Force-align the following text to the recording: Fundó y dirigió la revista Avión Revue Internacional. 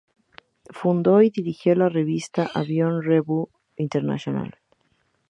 Fundó 0.71 1.21
y 1.21 1.29
dirigió 1.29 1.75
la 1.75 1.87
revista 1.87 2.49
Avión 2.55 3.03
Revue 3.03 3.49
Internacional. 3.77 4.57